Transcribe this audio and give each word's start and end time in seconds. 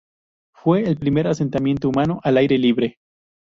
Fue 0.55 0.81
el 0.81 0.97
primer 0.97 1.27
asentamiento 1.27 1.87
humano 1.87 2.21
al 2.23 2.37
aire 2.37 2.57
libre. 2.57 2.97